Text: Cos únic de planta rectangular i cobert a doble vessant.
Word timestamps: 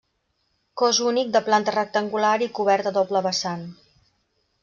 Cos 0.81 1.01
únic 1.09 1.29
de 1.35 1.41
planta 1.49 1.75
rectangular 1.75 2.33
i 2.45 2.49
cobert 2.59 2.91
a 2.93 2.97
doble 2.97 3.23
vessant. 3.29 3.65